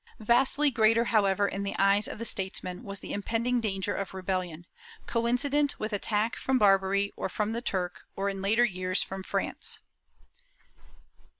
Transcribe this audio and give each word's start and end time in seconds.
* 0.09 0.19
Vastly 0.19 0.71
greater, 0.71 1.05
however, 1.05 1.47
in 1.47 1.61
the 1.61 1.75
eyes 1.77 2.07
of 2.07 2.25
statesmen, 2.27 2.81
was 2.83 3.01
the 3.01 3.13
impend 3.13 3.45
ing 3.45 3.61
danger 3.61 3.93
of 3.93 4.15
rebellion, 4.15 4.65
coincident 5.05 5.79
with 5.79 5.93
attack 5.93 6.35
from 6.35 6.57
Barbary 6.57 7.13
or 7.15 7.29
from 7.29 7.51
the 7.51 7.61
Turk 7.61 8.01
or, 8.15 8.27
in 8.27 8.41
later 8.41 8.65
years, 8.65 9.03
from 9.03 9.21
France. 9.21 9.77